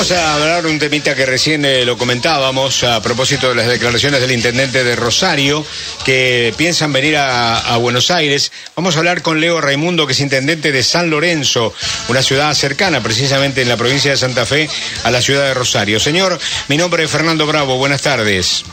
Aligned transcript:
Vamos 0.00 0.12
a 0.12 0.34
hablar 0.34 0.62
de 0.62 0.70
un 0.70 0.78
temita 0.78 1.14
que 1.14 1.26
recién 1.26 1.62
eh, 1.66 1.84
lo 1.84 1.98
comentábamos 1.98 2.84
a 2.84 3.02
propósito 3.02 3.50
de 3.50 3.54
las 3.54 3.66
declaraciones 3.66 4.22
del 4.22 4.32
intendente 4.32 4.82
de 4.82 4.96
Rosario 4.96 5.62
que 6.06 6.54
piensan 6.56 6.90
venir 6.90 7.18
a, 7.18 7.76
Buenos 7.76 8.10
Aires. 8.10 8.50
Vamos 8.74 8.96
a 8.96 9.00
hablar 9.00 9.20
con 9.20 9.42
Leo 9.42 9.60
Raimundo, 9.60 10.06
que 10.06 10.14
es 10.14 10.20
intendente 10.20 10.72
de 10.72 10.82
San 10.82 11.10
Lorenzo, 11.10 11.74
una 12.08 12.22
ciudad 12.22 12.54
cercana 12.54 13.02
precisamente 13.02 13.60
en 13.60 13.68
la 13.68 13.76
provincia 13.76 14.10
de 14.10 14.16
Santa 14.16 14.46
Fe 14.46 14.70
a 15.04 15.10
la 15.10 15.20
ciudad 15.20 15.48
de 15.48 15.52
Rosario. 15.52 16.00
Señor, 16.00 16.38
mi 16.68 16.78
nombre 16.78 17.04
es 17.04 17.10
Fernando 17.10 17.46
Bravo, 17.46 17.76
buenas 17.76 18.00
tardes. 18.00 18.64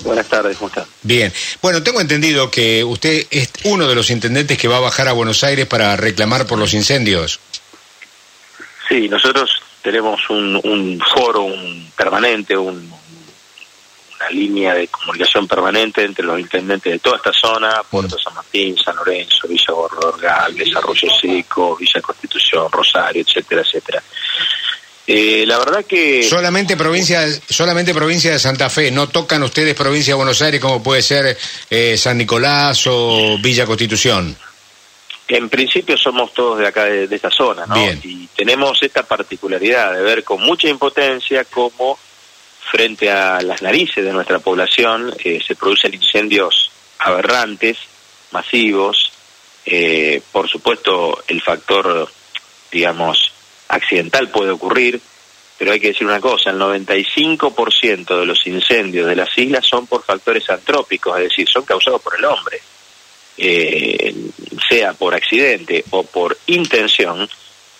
Buenas 0.00 0.26
tardes, 0.26 0.56
¿cómo 0.56 0.66
está? 0.66 0.84
Bien. 1.02 1.32
Bueno, 1.62 1.84
tengo 1.84 2.00
entendido 2.00 2.50
que 2.50 2.82
usted 2.82 3.28
es 3.30 3.50
uno 3.62 3.86
de 3.86 3.94
los 3.94 4.10
intendentes 4.10 4.58
que 4.58 4.66
va 4.66 4.78
a 4.78 4.80
bajar 4.80 5.06
a 5.06 5.12
Buenos 5.12 5.44
Aires 5.44 5.66
para 5.66 5.96
reclamar 5.96 6.48
por 6.48 6.58
los 6.58 6.74
incendios. 6.74 7.38
Sí, 8.88 9.08
nosotros 9.08 9.48
tenemos 9.82 10.20
un, 10.30 11.00
foro 11.14 11.42
un 11.42 11.90
permanente, 11.96 12.56
una 12.56 12.80
línea 14.30 14.74
de 14.74 14.88
comunicación 14.88 15.48
permanente 15.48 16.04
entre 16.04 16.24
los 16.24 16.38
intendentes 16.38 16.92
de 16.92 16.98
toda 17.00 17.16
esta 17.16 17.32
zona, 17.32 17.82
Puerto 17.90 18.16
San 18.18 18.34
Martín, 18.34 18.76
San 18.78 18.96
Lorenzo, 18.96 19.48
Villa 19.48 19.72
Gorrorgal, 19.72 20.56
Desarrollo 20.56 21.08
Seco, 21.20 21.76
Villa 21.76 22.00
Constitución, 22.00 22.70
Rosario, 22.70 23.22
etcétera, 23.22 23.62
etcétera. 23.62 24.02
Eh, 25.04 25.44
la 25.46 25.58
verdad 25.58 25.84
que... 25.84 26.22
Solamente 26.22 26.76
provincia, 26.76 27.26
solamente 27.48 27.92
provincia 27.92 28.30
de 28.30 28.38
Santa 28.38 28.70
Fe, 28.70 28.92
¿no 28.92 29.08
tocan 29.08 29.42
ustedes 29.42 29.74
provincia 29.74 30.12
de 30.12 30.16
Buenos 30.16 30.40
Aires 30.40 30.60
como 30.60 30.80
puede 30.82 31.02
ser 31.02 31.36
eh, 31.68 31.96
San 31.98 32.18
Nicolás 32.18 32.86
o 32.86 33.36
Villa 33.40 33.66
Constitución? 33.66 34.36
En 35.34 35.48
principio 35.48 35.96
somos 35.96 36.34
todos 36.34 36.58
de 36.58 36.66
acá, 36.66 36.84
de, 36.84 37.08
esta 37.16 37.30
zona, 37.30 37.64
¿no? 37.64 37.74
Y 38.02 38.28
tenemos 38.36 38.82
esta 38.82 39.02
particularidad 39.02 39.94
de 39.94 40.02
ver 40.02 40.24
con 40.24 40.42
mucha 40.42 40.68
impotencia 40.68 41.46
cómo 41.46 41.98
frente 42.70 43.10
a 43.10 43.40
las 43.40 43.62
narices 43.62 44.04
de 44.04 44.12
nuestra 44.12 44.40
población 44.40 45.10
eh, 45.24 45.40
se 45.42 45.56
producen 45.56 45.94
incendios 45.94 46.70
aberrantes, 46.98 47.78
masivos. 48.32 49.10
Eh, 49.64 50.20
por 50.32 50.50
supuesto, 50.50 51.24
el 51.26 51.40
factor, 51.40 52.10
digamos, 52.70 53.32
accidental 53.68 54.28
puede 54.28 54.50
ocurrir, 54.50 55.00
pero 55.56 55.72
hay 55.72 55.80
que 55.80 55.88
decir 55.88 56.06
una 56.06 56.20
cosa, 56.20 56.50
el 56.50 56.58
95% 56.58 58.20
de 58.20 58.26
los 58.26 58.46
incendios 58.46 59.06
de 59.06 59.16
las 59.16 59.30
islas 59.38 59.64
son 59.64 59.86
por 59.86 60.04
factores 60.04 60.50
antrópicos, 60.50 61.16
es 61.16 61.30
decir, 61.30 61.48
son 61.48 61.64
causados 61.64 62.02
por 62.02 62.18
el 62.18 62.26
hombre. 62.26 62.60
Eh, 63.38 64.14
sea 64.68 64.92
por 64.92 65.14
accidente 65.14 65.84
o 65.90 66.02
por 66.02 66.36
intención, 66.46 67.28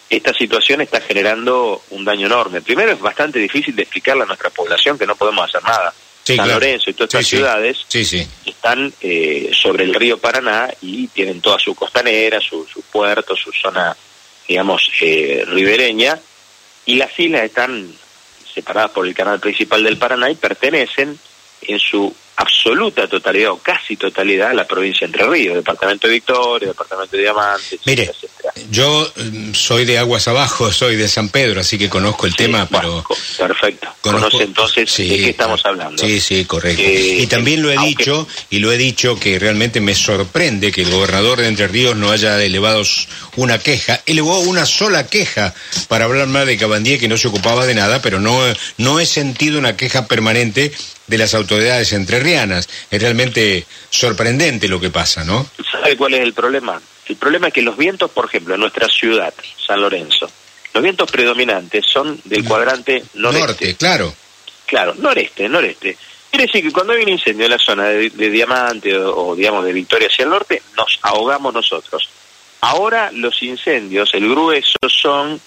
esta 0.08 0.34
situación 0.34 0.80
está 0.80 1.00
generando 1.00 1.82
un 1.90 2.04
daño 2.04 2.26
enorme. 2.26 2.60
Primero 2.60 2.92
es 2.92 3.00
bastante 3.00 3.38
difícil 3.38 3.74
de 3.74 3.82
explicarle 3.82 4.24
a 4.24 4.26
nuestra 4.26 4.50
población 4.50 4.98
que 4.98 5.06
no 5.06 5.16
podemos 5.16 5.48
hacer 5.48 5.62
nada. 5.62 5.94
San 6.24 6.48
Lorenzo 6.48 6.90
y 6.90 6.94
todas 6.94 7.08
estas 7.08 7.26
ciudades 7.26 7.78
están 8.46 8.92
eh, 9.00 9.50
sobre 9.60 9.84
el 9.84 9.94
río 9.94 10.18
Paraná 10.18 10.72
y 10.80 11.08
tienen 11.08 11.40
toda 11.40 11.58
su 11.58 11.74
costanera, 11.74 12.40
su, 12.40 12.66
su 12.66 12.82
puerto, 12.82 13.34
su 13.34 13.50
zona, 13.52 13.96
digamos, 14.46 14.88
eh, 15.00 15.44
ribereña, 15.48 16.18
y 16.86 16.96
las 16.96 17.18
islas 17.18 17.42
están 17.42 17.92
separadas 18.54 18.92
por 18.92 19.06
el 19.06 19.14
canal 19.14 19.40
principal 19.40 19.82
del 19.82 19.98
Paraná 19.98 20.30
y 20.30 20.36
pertenecen 20.36 21.18
en 21.62 21.78
su 21.78 22.14
absoluta 22.36 23.06
totalidad 23.06 23.52
o 23.52 23.58
casi 23.58 23.96
totalidad 23.96 24.54
la 24.54 24.66
provincia 24.66 25.06
de 25.06 25.12
Entre 25.12 25.26
Ríos, 25.28 25.56
departamento 25.56 26.06
de 26.06 26.14
Victoria, 26.14 26.68
departamento 26.68 27.16
de 27.16 27.22
Diamantes, 27.22 27.80
Mire, 27.86 28.10
yo 28.72 29.12
mm, 29.14 29.52
soy 29.52 29.84
de 29.84 29.98
Aguas 29.98 30.26
Abajo, 30.28 30.72
soy 30.72 30.96
de 30.96 31.06
San 31.06 31.28
Pedro, 31.28 31.60
así 31.60 31.78
que 31.78 31.90
conozco 31.90 32.26
el 32.26 32.34
tema, 32.34 32.66
pero... 32.70 33.04
Perfecto, 33.36 33.88
conoce 34.00 34.44
entonces 34.44 34.96
de 34.96 35.08
qué 35.08 35.30
estamos 35.30 35.64
hablando. 35.66 36.02
Sí, 36.02 36.20
sí, 36.20 36.44
correcto. 36.46 36.82
Eh, 36.82 37.18
y 37.20 37.26
también 37.26 37.62
lo 37.62 37.70
he 37.70 37.78
dicho, 37.86 38.26
y 38.50 38.60
lo 38.60 38.72
he 38.72 38.78
dicho 38.78 39.18
que 39.20 39.38
realmente 39.38 39.80
me 39.80 39.94
sorprende 39.94 40.72
que 40.72 40.82
el 40.82 40.90
gobernador 40.90 41.40
de 41.40 41.48
Entre 41.48 41.68
Ríos 41.68 41.96
no 41.96 42.10
haya 42.10 42.42
elevado 42.42 42.82
una 43.36 43.58
queja, 43.58 44.00
elevó 44.06 44.38
una 44.40 44.64
sola 44.64 45.06
queja 45.06 45.54
para 45.88 46.06
hablar 46.06 46.28
más 46.28 46.46
de 46.46 46.56
Cabandía 46.56 46.98
que 46.98 47.08
no 47.08 47.18
se 47.18 47.28
ocupaba 47.28 47.66
de 47.66 47.74
nada, 47.74 48.00
pero 48.00 48.20
no, 48.20 48.40
no 48.78 49.00
he 49.00 49.06
sentido 49.06 49.58
una 49.58 49.76
queja 49.76 50.06
permanente 50.06 50.72
de 51.08 51.18
las 51.18 51.34
autoridades 51.34 51.92
entrerrianas. 51.92 52.68
Es 52.90 53.02
realmente 53.02 53.66
sorprendente 53.90 54.68
lo 54.68 54.80
que 54.80 54.88
pasa, 54.88 55.24
¿no? 55.24 55.46
¿Sabe 55.70 55.96
cuál 55.96 56.14
es 56.14 56.20
el 56.20 56.32
problema? 56.32 56.80
El 57.06 57.16
problema 57.16 57.48
es 57.48 57.54
que 57.54 57.62
los 57.62 57.76
vientos, 57.76 58.10
por 58.10 58.26
ejemplo, 58.26 58.54
en 58.54 58.60
nuestra 58.60 58.88
ciudad, 58.88 59.34
San 59.66 59.80
Lorenzo, 59.80 60.30
los 60.72 60.82
vientos 60.82 61.10
predominantes 61.10 61.84
son 61.86 62.20
del 62.24 62.44
cuadrante 62.44 63.02
noreste. 63.14 63.46
Norte, 63.46 63.76
claro. 63.76 64.14
Claro, 64.66 64.94
noreste, 64.96 65.48
noreste. 65.48 65.96
Quiere 66.30 66.46
decir 66.46 66.62
que 66.62 66.72
cuando 66.72 66.94
hay 66.94 67.02
un 67.02 67.10
incendio 67.10 67.44
en 67.44 67.50
la 67.50 67.58
zona 67.58 67.88
de, 67.88 68.08
Diamante 68.08 68.96
o, 68.96 69.34
digamos, 69.34 69.64
de 69.64 69.72
Victoria 69.72 70.08
hacia 70.08 70.22
el 70.22 70.30
norte, 70.30 70.62
nos 70.76 70.98
ahogamos 71.02 71.52
nosotros. 71.52 72.08
Ahora 72.62 73.10
los 73.12 73.42
incendios, 73.42 74.14
el 74.14 74.28
grueso, 74.30 74.78
son 74.88 75.38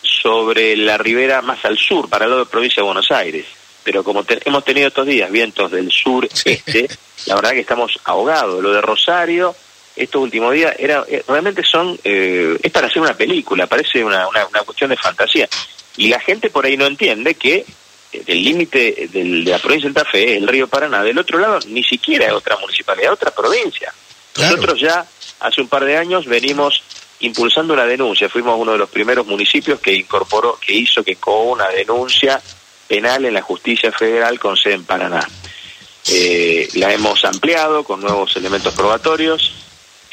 sobre 0.00 0.76
la 0.76 0.96
ribera 0.96 1.42
más 1.42 1.62
al 1.64 1.76
sur, 1.76 2.08
para 2.08 2.24
el 2.24 2.30
lado 2.30 2.44
de 2.44 2.50
provincia 2.50 2.76
de 2.76 2.86
Buenos 2.86 3.10
Aires 3.10 3.44
pero 3.84 4.02
como 4.02 4.24
hemos 4.26 4.64
tenido 4.64 4.88
estos 4.88 5.06
días 5.06 5.30
vientos 5.30 5.70
del 5.70 5.92
sur 5.92 6.26
este, 6.26 6.88
la 7.26 7.36
verdad 7.36 7.50
que 7.52 7.60
estamos 7.60 7.92
ahogados. 8.04 8.62
Lo 8.62 8.72
de 8.72 8.80
Rosario, 8.80 9.54
estos 9.96 10.22
últimos 10.22 10.52
días, 10.52 10.74
era 10.78 11.04
eh, 11.08 11.22
realmente 11.26 11.62
son 11.62 11.98
eh, 12.02 12.58
es 12.62 12.72
para 12.72 12.88
hacer 12.88 13.00
una 13.00 13.16
película, 13.16 13.66
parece 13.66 14.04
una, 14.04 14.26
una, 14.28 14.62
cuestión 14.64 14.90
de 14.90 14.96
fantasía. 14.96 15.48
Y 15.96 16.08
la 16.08 16.18
gente 16.20 16.50
por 16.50 16.66
ahí 16.66 16.76
no 16.76 16.86
entiende 16.86 17.36
que 17.36 17.64
eh, 18.12 18.22
el 18.26 18.42
límite 18.42 19.08
de 19.12 19.24
la 19.24 19.58
provincia 19.58 19.88
de 19.88 19.94
Santa 19.94 20.10
Fe 20.10 20.32
es 20.32 20.42
el 20.42 20.48
río 20.48 20.66
Paraná. 20.66 21.02
Del 21.02 21.18
otro 21.18 21.38
lado, 21.38 21.60
ni 21.68 21.84
siquiera 21.84 22.26
es 22.26 22.32
otra 22.32 22.56
municipalidad, 22.56 23.12
otra 23.12 23.30
provincia. 23.30 23.92
Nosotros 24.36 24.80
ya 24.80 25.06
hace 25.40 25.60
un 25.60 25.68
par 25.68 25.84
de 25.84 25.96
años 25.96 26.26
venimos 26.26 26.82
impulsando 27.20 27.72
una 27.72 27.86
denuncia. 27.86 28.28
Fuimos 28.28 28.58
uno 28.58 28.72
de 28.72 28.78
los 28.78 28.90
primeros 28.90 29.26
municipios 29.26 29.78
que 29.78 29.94
incorporó, 29.94 30.58
que 30.58 30.74
hizo 30.74 31.04
que 31.04 31.16
con 31.16 31.50
una 31.50 31.68
denuncia 31.68 32.40
penal 32.88 33.24
en 33.24 33.34
la 33.34 33.42
justicia 33.42 33.92
federal 33.92 34.40
con 34.40 34.56
sede 34.56 34.74
en 34.74 34.84
Paraná. 34.84 35.26
Eh, 36.10 36.68
la 36.74 36.92
hemos 36.92 37.24
ampliado 37.24 37.84
con 37.84 38.00
nuevos 38.00 38.36
elementos 38.36 38.74
probatorios 38.74 39.52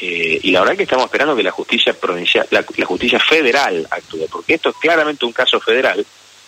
eh, 0.04 0.40
y 0.42 0.50
la 0.50 0.62
verdad 0.62 0.76
que 0.76 0.84
estamos 0.84 1.06
esperando 1.06 1.36
que 1.36 1.44
la 1.44 1.52
justicia 1.52 1.94
provincial, 1.94 2.48
la, 2.50 2.64
justicia 2.86 3.20
federal 3.20 3.88
actúe, 3.92 4.28
porque 4.32 4.56
esto 4.56 4.70
es 4.70 4.76
claramente 4.78 5.26
un 5.26 5.32
caso 5.32 5.60
federal 5.60 6.04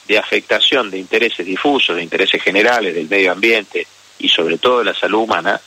de 0.08 0.18
afectación 0.18 0.90
de 0.90 0.98
intereses 0.98 1.46
difusos, 1.46 1.96
de 1.96 2.02
intereses 2.02 2.42
generales 2.42 2.96
del 2.96 3.08
medio 3.08 3.32
ambiente 3.32 3.86
y 4.18 4.28
sobre 4.28 4.58
todo 4.58 4.80
de 4.80 4.86
la 4.86 4.96
salud 4.96 5.20
humana, 5.20 5.62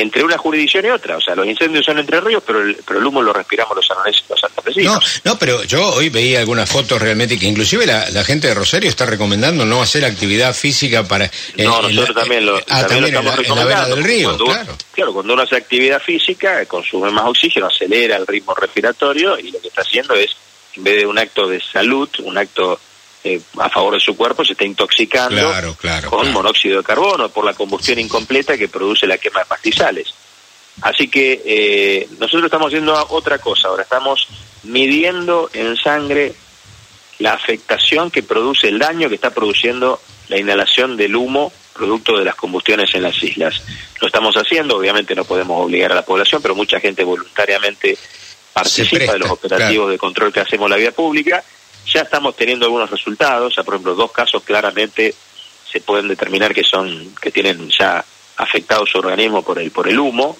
entre 0.00 0.24
una 0.24 0.38
jurisdicción 0.38 0.86
y 0.86 0.90
otra. 0.90 1.16
O 1.16 1.20
sea, 1.20 1.34
los 1.34 1.46
incendios 1.46 1.84
son 1.84 1.98
entre 1.98 2.20
ríos, 2.20 2.42
pero 2.46 2.62
el, 2.62 2.76
pero 2.86 3.00
el 3.00 3.06
humo 3.06 3.22
lo 3.22 3.32
respiramos 3.32 3.76
los 3.76 3.86
sanoneses 3.86 4.22
y 4.26 4.30
los 4.30 4.40
santafesinos. 4.40 4.94
No, 5.24 5.32
no, 5.32 5.38
pero 5.38 5.64
yo 5.64 5.94
hoy 5.94 6.08
veía 6.08 6.40
algunas 6.40 6.70
fotos 6.70 7.00
realmente 7.00 7.38
que 7.38 7.46
inclusive 7.46 7.86
la, 7.86 8.24
gente 8.24 8.48
de 8.48 8.54
Rosario 8.54 8.90
está 8.90 9.06
recomendando 9.06 9.64
no 9.64 9.80
hacer 9.82 10.04
actividad 10.04 10.54
física 10.54 11.04
para... 11.04 11.30
no, 11.56 11.82
nosotros 11.82 12.14
también 12.14 12.44
lo, 12.44 12.58
ah, 12.68 12.86
también 12.86 13.06
estamos 13.06 13.36
recomendando. 13.36 13.96
del 13.96 14.04
río, 14.04 14.36
claro. 14.36 14.76
claro, 14.92 15.12
cuando 15.12 15.32
uno 15.32 15.42
hace 15.42 15.56
actividad 15.56 16.00
física, 16.00 16.64
consume 16.66 17.10
más 17.10 17.24
oxígeno, 17.26 17.66
acelera 17.66 18.16
el 18.16 18.26
ritmo 18.26 18.54
respiratorio 18.54 19.38
y 19.38 19.50
lo 19.50 19.60
que 19.60 19.68
está 19.68 19.82
haciendo 19.82 20.14
es, 20.14 20.30
en 20.74 20.84
vez 20.84 20.98
de 20.98 21.06
un 21.06 21.18
acto 21.18 21.48
de 21.48 21.60
salud, 21.60 22.08
un 22.24 22.36
acto 22.36 22.78
eh, 23.34 23.40
a 23.58 23.68
favor 23.68 23.94
de 23.94 24.00
su 24.00 24.16
cuerpo 24.16 24.44
se 24.44 24.52
está 24.52 24.64
intoxicando 24.64 25.52
con 26.08 26.32
monóxido 26.32 26.78
de 26.78 26.84
carbono 26.84 27.28
por 27.28 27.44
la 27.44 27.52
combustión 27.52 27.98
incompleta 27.98 28.56
que 28.56 28.68
produce 28.68 29.06
la 29.06 29.18
quema 29.18 29.40
de 29.40 29.46
pastizales. 29.46 30.14
Así 30.80 31.08
que 31.08 31.42
eh, 31.44 32.08
nosotros 32.18 32.44
estamos 32.44 32.68
haciendo 32.68 32.94
otra 33.10 33.38
cosa, 33.38 33.68
ahora 33.68 33.82
estamos 33.82 34.28
midiendo 34.62 35.50
en 35.52 35.76
sangre 35.76 36.34
la 37.18 37.32
afectación 37.32 38.10
que 38.10 38.22
produce 38.22 38.68
el 38.68 38.78
daño 38.78 39.08
que 39.08 39.16
está 39.16 39.30
produciendo 39.30 40.00
la 40.28 40.38
inhalación 40.38 40.96
del 40.96 41.16
humo 41.16 41.52
producto 41.74 42.16
de 42.16 42.24
las 42.24 42.34
combustiones 42.34 42.94
en 42.94 43.02
las 43.02 43.22
islas. 43.22 43.62
Lo 44.00 44.06
estamos 44.06 44.36
haciendo, 44.36 44.76
obviamente 44.76 45.14
no 45.14 45.24
podemos 45.24 45.64
obligar 45.64 45.92
a 45.92 45.96
la 45.96 46.04
población, 46.04 46.40
pero 46.40 46.54
mucha 46.54 46.80
gente 46.80 47.04
voluntariamente 47.04 47.98
participa 48.52 49.12
de 49.12 49.18
los 49.18 49.30
operativos 49.30 49.90
de 49.90 49.98
control 49.98 50.32
que 50.32 50.40
hacemos 50.40 50.66
en 50.66 50.70
la 50.70 50.76
vía 50.76 50.92
pública 50.92 51.44
ya 51.92 52.02
estamos 52.02 52.36
teniendo 52.36 52.66
algunos 52.66 52.90
resultados, 52.90 53.54
ya 53.56 53.62
por 53.62 53.74
ejemplo 53.74 53.94
dos 53.94 54.12
casos 54.12 54.42
claramente 54.42 55.14
se 55.70 55.80
pueden 55.80 56.08
determinar 56.08 56.54
que 56.54 56.64
son 56.64 57.14
que 57.20 57.30
tienen 57.30 57.68
ya 57.70 58.04
afectado 58.36 58.86
su 58.86 58.98
organismo 58.98 59.42
por 59.42 59.58
el 59.58 59.70
por 59.70 59.88
el 59.88 59.98
humo 59.98 60.36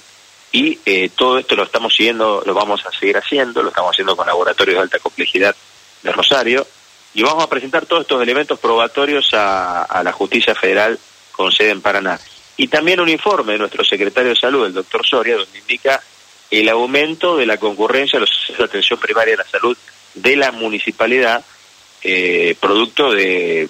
y 0.53 0.79
eh, 0.87 1.11
todo 1.15 1.39
esto 1.39 1.57
lo 1.57 1.65
estamos 1.65 1.95
siguiendo, 1.95 2.43
lo 2.47 2.55
vamos 2.55 2.85
a 2.87 2.91
seguir 2.93 3.17
haciendo, 3.19 3.63
lo 3.63 3.69
estamos 3.69 3.93
haciendo 3.93 4.17
con 4.17 4.27
laboratorios 4.27 4.77
de 4.77 4.83
alta 4.83 4.99
complejidad 4.99 5.55
de 6.03 6.13
Rosario 6.13 6.67
y 7.15 7.23
vamos 7.23 7.45
a 7.45 7.49
presentar 7.49 7.87
todos 7.87 8.03
estos 8.03 8.23
elementos 8.23 8.59
probatorios 8.59 9.29
a, 9.33 10.03
la 10.03 10.13
justicia 10.13 10.55
federal 10.55 10.99
con 11.33 11.53
sede 11.53 11.71
en 11.71 11.81
Paraná. 11.81 12.19
Y 12.57 12.69
también 12.69 13.01
un 13.01 13.09
informe 13.09 13.53
de 13.53 13.59
nuestro 13.59 13.85
secretario 13.85 14.31
de 14.31 14.37
salud, 14.37 14.67
el 14.67 14.75
doctor 14.75 15.07
Soria, 15.07 15.37
donde 15.37 15.59
indica 15.59 16.03
el 16.51 16.69
aumento 16.69 17.37
de 17.37 17.47
la 17.47 17.59
concurrencia 17.59 18.19
a 18.19 18.21
los 18.21 18.31
de 18.57 18.65
atención 18.65 18.99
primaria 18.99 19.33
de 19.33 19.39
la 19.39 19.49
salud 19.49 19.77
de 20.23 20.37
la 20.37 20.53
municipalidad 20.53 21.45
eh, 22.03 22.55
producto 22.61 23.11
de, 23.11 23.69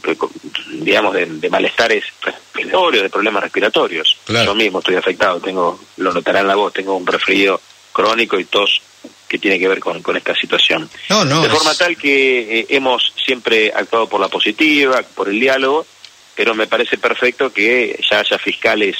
digamos, 0.72 1.14
de, 1.14 1.48
malestares 1.50 2.04
respiratorios, 2.20 3.02
de 3.02 3.10
problemas 3.10 3.42
respiratorios. 3.42 4.18
Yo 4.26 4.54
mismo 4.54 4.80
estoy 4.80 4.96
afectado, 4.96 5.40
tengo, 5.40 5.80
lo 5.96 6.12
notarán 6.12 6.46
la 6.46 6.54
voz, 6.54 6.74
tengo 6.74 6.94
un 6.94 7.06
resfrío 7.06 7.58
crónico 7.92 8.38
y 8.38 8.44
tos 8.44 8.82
que 9.26 9.38
tiene 9.38 9.58
que 9.58 9.68
ver 9.68 9.80
con, 9.80 10.02
con 10.02 10.16
esta 10.16 10.34
situación. 10.34 10.88
de 11.08 11.48
forma 11.48 11.74
tal 11.74 11.96
que 11.96 12.60
eh, 12.60 12.66
hemos 12.70 13.12
siempre 13.24 13.72
actuado 13.74 14.08
por 14.08 14.20
la 14.20 14.28
positiva, 14.28 15.02
por 15.14 15.28
el 15.28 15.40
diálogo, 15.40 15.86
pero 16.34 16.54
me 16.54 16.66
parece 16.66 16.98
perfecto 16.98 17.52
que 17.52 17.98
ya 18.10 18.20
haya 18.20 18.38
fiscales 18.38 18.96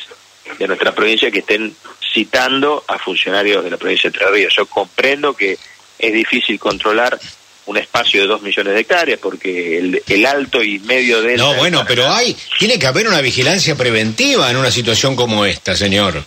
de 0.59 0.67
nuestra 0.67 0.95
provincia 0.95 1.31
que 1.31 1.41
estén 1.41 1.75
citando 2.13 2.85
a 2.89 2.99
funcionarios 2.99 3.63
de 3.63 3.71
la 3.71 3.77
provincia 3.77 4.11
de 4.11 4.17
Entre 4.17 4.31
Ríos. 4.31 4.55
Yo 4.57 4.67
comprendo 4.67 5.35
que 5.35 5.59
es 5.99 6.13
difícil 6.13 6.59
controlar 6.59 7.19
un 7.67 7.77
espacio 7.77 8.23
de 8.23 8.27
dos 8.27 8.41
millones 8.41 8.75
de 8.75 8.81
hectáreas 8.81 9.19
porque 9.21 10.03
el, 10.07 10.27
alto 10.27 10.63
y 10.63 10.79
medio 10.79 11.21
de... 11.21 11.37
No, 11.37 11.55
bueno, 11.55 11.85
pero 11.87 12.11
hay, 12.11 12.35
tiene 12.59 12.79
que 12.79 12.87
haber 12.87 13.07
una 13.07 13.21
vigilancia 13.21 13.75
preventiva 13.77 14.51
en 14.51 14.57
una 14.57 14.71
situación 14.71 15.15
como 15.15 15.45
esta, 15.45 15.77
señor. 15.77 16.25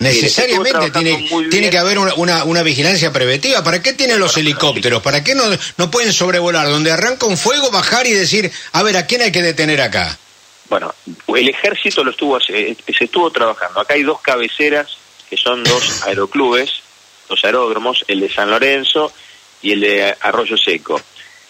Necesariamente 0.00 0.90
tiene, 0.90 1.28
tiene 1.48 1.70
que 1.70 1.78
haber 1.78 1.98
una, 1.98 2.42
una, 2.44 2.62
vigilancia 2.64 3.12
preventiva. 3.12 3.62
¿Para 3.62 3.80
qué 3.80 3.92
tienen 3.92 4.18
los 4.18 4.36
helicópteros? 4.36 5.00
¿Para 5.00 5.22
qué 5.22 5.36
no, 5.36 5.44
no 5.76 5.90
pueden 5.92 6.12
sobrevolar? 6.12 6.66
Donde 6.68 6.90
arranca 6.90 7.26
un 7.26 7.38
fuego, 7.38 7.70
bajar 7.70 8.04
y 8.08 8.10
decir, 8.10 8.50
a 8.72 8.82
ver, 8.82 8.96
¿a 8.96 9.06
quién 9.06 9.22
hay 9.22 9.30
que 9.30 9.42
detener 9.42 9.80
acá? 9.80 10.18
Bueno, 10.68 10.92
el 11.28 11.48
ejército 11.48 12.02
lo 12.02 12.10
estuvo 12.10 12.40
se 12.40 12.76
estuvo 12.86 13.30
trabajando. 13.30 13.80
Acá 13.80 13.94
hay 13.94 14.02
dos 14.02 14.20
cabeceras 14.20 14.96
que 15.30 15.36
son 15.36 15.62
dos 15.62 16.02
aeroclubes, 16.02 16.81
dos 17.32 17.44
aeródromos, 17.44 18.04
el 18.08 18.20
de 18.20 18.28
San 18.28 18.50
Lorenzo 18.50 19.12
y 19.62 19.72
el 19.72 19.80
de 19.80 20.14
Arroyo 20.20 20.56
Seco. 20.56 21.00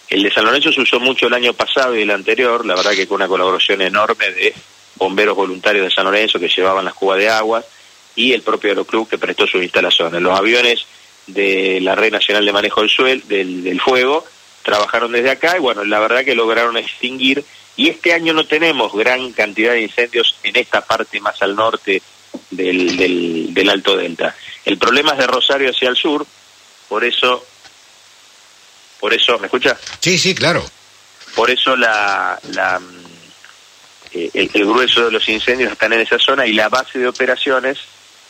El 0.09 0.23
de 0.23 0.31
San 0.31 0.45
Lorenzo 0.45 0.71
se 0.71 0.81
usó 0.81 0.99
mucho 0.99 1.27
el 1.27 1.33
año 1.33 1.53
pasado 1.53 1.95
y 1.95 2.03
el 2.03 2.11
anterior, 2.11 2.65
la 2.65 2.75
verdad 2.75 2.91
que 2.91 3.07
con 3.07 3.15
una 3.15 3.27
colaboración 3.27 3.81
enorme 3.81 4.31
de 4.31 4.53
bomberos 4.95 5.35
voluntarios 5.35 5.85
de 5.85 5.91
San 5.91 6.05
Lorenzo 6.05 6.39
que 6.39 6.47
llevaban 6.47 6.85
las 6.85 6.93
cubas 6.93 7.17
de 7.17 7.29
agua 7.29 7.63
y 8.15 8.31
el 8.31 8.43
propio 8.43 8.69
aeroclub 8.69 9.09
que 9.09 9.17
prestó 9.17 9.45
sus 9.45 9.61
instalaciones. 9.61 10.21
Los 10.21 10.37
aviones 10.37 10.85
de 11.27 11.79
la 11.81 11.95
Red 11.95 12.13
Nacional 12.13 12.45
de 12.45 12.53
Manejo 12.53 12.81
del, 12.81 12.89
Suel, 12.89 13.27
del, 13.27 13.63
del 13.63 13.81
Fuego 13.81 14.23
trabajaron 14.61 15.11
desde 15.11 15.31
acá 15.31 15.57
y 15.57 15.59
bueno, 15.59 15.83
la 15.83 15.99
verdad 15.99 16.23
que 16.23 16.35
lograron 16.35 16.77
extinguir 16.77 17.43
y 17.75 17.89
este 17.89 18.13
año 18.13 18.33
no 18.33 18.45
tenemos 18.45 18.93
gran 18.93 19.31
cantidad 19.33 19.73
de 19.73 19.81
incendios 19.81 20.37
en 20.43 20.55
esta 20.55 20.81
parte 20.81 21.19
más 21.19 21.41
al 21.41 21.55
norte 21.55 22.01
del, 22.51 22.97
del, 22.97 23.53
del 23.53 23.69
Alto 23.69 23.95
Delta. 23.95 24.35
El 24.65 24.77
problema 24.77 25.11
es 25.11 25.17
de 25.19 25.27
Rosario 25.27 25.69
hacia 25.69 25.89
el 25.89 25.95
sur, 25.95 26.25
por 26.87 27.03
eso 27.03 27.45
por 29.03 29.13
eso, 29.13 29.37
¿me 29.37 29.47
escucha? 29.47 29.77
Sí, 29.99 30.17
sí, 30.17 30.33
claro. 30.33 30.63
Por 31.35 31.51
eso 31.51 31.75
la, 31.75 32.39
la 32.53 32.79
eh, 34.13 34.29
el, 34.33 34.65
grueso 34.65 35.03
de 35.03 35.11
los 35.11 35.27
incendios 35.27 35.73
están 35.73 35.91
en 35.91 35.99
esa 35.99 36.17
zona 36.17 36.47
y 36.47 36.53
la 36.53 36.69
base 36.69 36.99
de 36.99 37.09
operaciones 37.09 37.79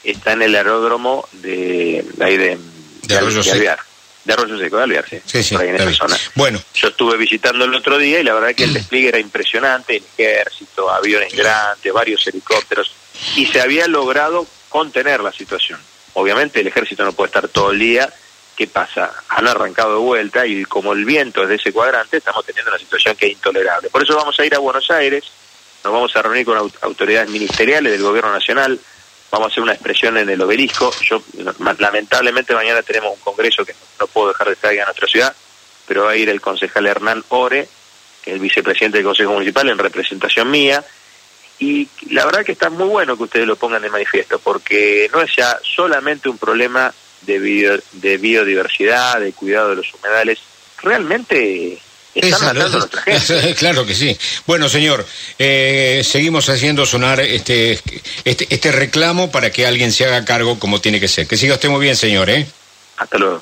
está 0.04 0.34
en 0.34 0.42
el 0.42 0.56
aeródromo 0.56 1.30
de, 1.34 2.04
de 2.16 2.26
ahí 2.26 2.38
de, 2.38 2.58
de. 3.04 3.76
De 4.24 4.34
Arroyo 4.34 4.58
Seco, 4.58 4.78
de 4.78 4.84
Alvear, 4.84 5.06
sí. 5.10 5.44
sí, 5.44 5.56
en 5.56 5.75
esa 5.75 5.92
zona. 5.92 6.18
Bueno. 6.36 6.62
Yo 6.74 6.88
estuve 6.88 7.18
visitando 7.18 7.66
el 7.66 7.74
otro 7.75 7.98
día 7.98 8.20
y 8.20 8.24
la 8.24 8.34
verdad 8.34 8.56
que 8.56 8.64
el 8.64 8.74
despliegue 8.74 9.10
era 9.10 9.20
impresionante, 9.20 9.98
el 9.98 10.04
ejército, 10.18 10.90
aviones 10.90 11.34
grandes, 11.34 11.92
varios 11.92 12.25
helicópteros, 12.28 12.94
y 13.36 13.46
se 13.48 13.60
había 13.60 13.88
logrado 13.88 14.48
contener 14.70 15.22
la 15.22 15.34
situación. 15.34 15.80
Obviamente 16.14 16.62
el 16.62 16.68
ejército 16.68 17.04
no 17.04 17.12
puede 17.12 17.28
estar 17.28 17.48
todo 17.50 17.72
el 17.72 17.80
día 17.80 18.14
¿qué 18.56 18.68
pasa? 18.68 19.12
Han 19.30 19.48
arrancado 19.48 19.94
de 19.94 20.00
vuelta 20.00 20.46
y 20.46 20.64
como 20.66 20.94
el 20.94 21.06
viento 21.06 21.44
es 21.44 21.50
de 21.50 21.56
ese 21.56 21.72
cuadrante, 21.72 22.18
estamos 22.18 22.46
teniendo 22.46 22.72
una 22.72 22.80
situación 22.80 23.16
que 23.16 23.28
es 23.28 23.34
intolerable. 23.34 23.90
Por 23.90 24.04
eso 24.04 24.16
vamos 24.16 24.40
a 24.40 24.46
ir 24.46 24.54
a 24.56 24.60
Buenos 24.60 24.90
Aires, 24.92 25.24
nos 25.84 25.94
vamos 25.94 26.16
a 26.16 26.22
reunir 26.22 26.46
con 26.46 26.72
autoridades 26.81 27.30
ministeriales 27.30 27.92
del 27.92 28.04
Gobierno 28.04 28.31
Nacional, 28.31 28.80
vamos 29.33 29.47
a 29.47 29.51
hacer 29.51 29.63
una 29.63 29.74
expresión 29.74 30.15
en 30.18 30.30
el 30.30 30.39
obelisco. 30.41 30.94
Yo, 31.01 31.24
lamentablemente, 31.80 32.53
mañana 32.53 32.83
tenemos 32.83 33.13
un 33.13 33.19
congreso 33.19 33.65
que 33.65 33.74
no 34.00 34.06
puedo 34.06 34.27
dejar 34.27 34.47
de 34.47 34.53
estar 34.53 34.71
en 34.71 34.85
nuestra 34.85 35.07
ciudad, 35.07 35.35
pero 35.88 36.03
va 36.03 36.12
a 36.12 36.15
ir 36.15 36.30
el 36.30 36.39
concejal 36.39 36.85
Hernán 36.85 37.24
Ore, 37.30 37.68
el 38.27 38.39
vicepresidente 38.39 39.00
del 39.00 39.07
Consejo 39.07 39.33
Municipal, 39.33 39.68
en 39.69 39.80
representación 39.80 40.51
mía. 40.51 40.85
Y 41.57 41.88
la 42.12 42.25
verdad 42.25 42.45
que 42.45 42.51
está 42.51 42.69
muy 42.69 42.88
bueno 42.88 43.18
que 43.18 43.24
ustedes 43.24 43.47
lo 43.47 43.56
pongan 43.56 43.81
de 43.81 43.89
manifiesto, 43.89 44.38
porque 44.38 45.09
no 45.12 45.21
es 45.21 45.35
ya 45.35 45.59
solamente 45.63 46.30
un 46.30 46.38
problema 46.38 46.94
de, 47.21 47.81
de 47.94 48.18
biodiversidad, 48.18 49.19
de 49.19 49.33
cuidado 49.33 49.71
de 49.71 49.77
los 49.77 49.91
humedales, 49.95 50.38
realmente 50.80 51.81
están 52.15 52.56
gente. 53.04 53.56
claro 53.56 53.86
que 53.86 53.95
sí. 53.95 54.18
Bueno, 54.45 54.69
señor, 54.69 55.06
eh, 55.39 56.01
seguimos 56.04 56.50
haciendo 56.50 56.86
sonar 56.86 57.19
este, 57.19 57.80
este, 58.24 58.48
este 58.50 58.71
reclamo 58.71 59.31
para 59.31 59.51
que 59.51 59.65
alguien 59.65 59.92
se 59.92 60.06
haga 60.06 60.25
cargo 60.25 60.60
como 60.60 60.80
tiene 60.80 61.00
que 61.00 61.07
ser. 61.07 61.27
Que 61.27 61.38
siga 61.38 61.56
usted 61.56 61.69
muy 61.69 61.81
bien, 61.81 61.95
señor. 61.95 62.30
¿eh? 62.30 62.45
Hasta 62.98 63.18
luego. 63.18 63.42